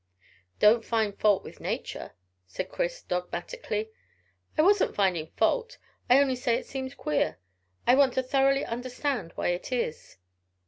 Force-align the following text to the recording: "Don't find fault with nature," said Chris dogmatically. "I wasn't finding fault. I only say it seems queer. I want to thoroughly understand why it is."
"Don't 0.57 0.83
find 0.83 1.15
fault 1.19 1.43
with 1.43 1.59
nature," 1.59 2.13
said 2.47 2.69
Chris 2.71 3.03
dogmatically. 3.03 3.91
"I 4.57 4.63
wasn't 4.63 4.95
finding 4.95 5.27
fault. 5.37 5.77
I 6.09 6.19
only 6.19 6.35
say 6.35 6.55
it 6.57 6.65
seems 6.65 6.95
queer. 6.95 7.37
I 7.85 7.93
want 7.93 8.15
to 8.15 8.23
thoroughly 8.23 8.65
understand 8.65 9.31
why 9.35 9.49
it 9.49 9.71
is." 9.71 10.17